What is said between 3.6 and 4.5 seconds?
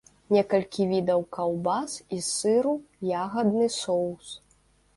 соус.